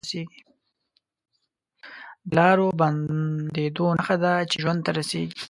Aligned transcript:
د 0.03 0.05
لارو 2.37 2.67
بندېدو 2.79 3.87
نښه 3.97 4.15
ده 4.23 4.33
چې 4.49 4.55
ژوند 4.63 4.79
ته 4.85 4.91
رسېږي 4.97 5.37